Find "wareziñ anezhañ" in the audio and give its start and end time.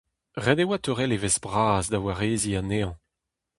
2.03-2.93